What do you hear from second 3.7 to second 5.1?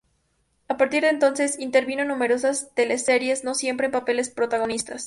en papeles protagonistas.